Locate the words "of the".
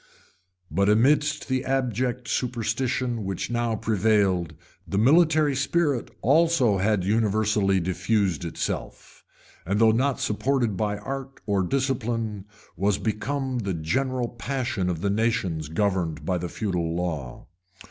14.89-15.11